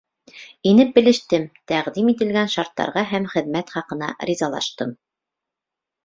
Инеп 0.69 0.93
белештем, 0.93 1.43
тәҡдим 1.71 2.07
ителгән 2.13 2.49
шарттарға 2.53 3.03
һәм 3.11 3.27
хеҙмәт 3.33 3.69
хаҡына 3.75 4.09
ризалаштым. 4.31 4.95